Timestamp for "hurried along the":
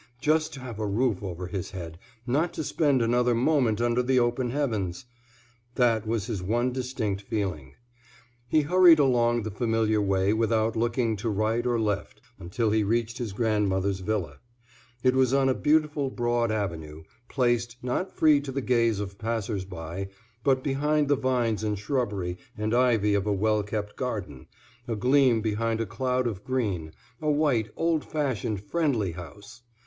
8.61-9.51